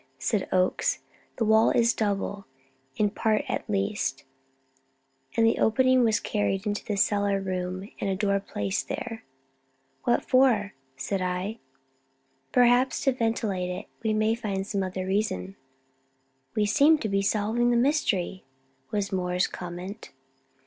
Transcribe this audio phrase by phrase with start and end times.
[0.17, 1.03] said Oakes.
[1.35, 2.47] "The wall is double
[2.95, 4.23] in part at least
[5.37, 9.23] and the opening was carried into the cellar room and a door placed there."
[10.05, 11.59] "What for?" said I.
[12.51, 13.85] "Perhaps to ventilate it.
[14.01, 15.55] We may find some other reason."
[16.55, 18.43] "We seem to be solving the mystery,"
[18.89, 20.09] was Moore's comment.